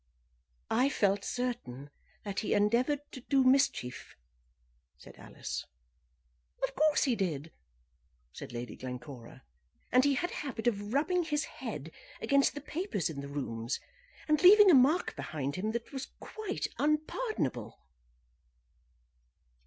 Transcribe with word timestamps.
"I 0.71 0.89
felt 0.89 1.23
certain 1.23 1.91
that 2.23 2.39
he 2.39 2.55
endeavoured 2.55 3.01
to 3.11 3.21
do 3.21 3.43
mischief," 3.43 4.15
said 4.97 5.15
Alice. 5.17 5.63
"Of 6.63 6.73
course 6.73 7.03
he 7.03 7.15
did," 7.15 7.51
said 8.33 8.51
Lady 8.51 8.75
Glencora; 8.75 9.43
"and 9.91 10.03
he 10.03 10.15
had 10.15 10.31
a 10.31 10.41
habit 10.41 10.65
of 10.65 10.91
rubbing 10.91 11.25
his 11.25 11.43
head 11.43 11.91
against 12.19 12.55
the 12.55 12.61
papers 12.61 13.11
in 13.11 13.21
the 13.21 13.27
rooms, 13.29 13.79
and 14.27 14.41
leaving 14.41 14.71
a 14.71 14.73
mark 14.73 15.15
behind 15.15 15.55
him 15.55 15.71
that 15.73 15.93
was 15.93 16.07
quite 16.19 16.65
unpardonable." 16.79 17.79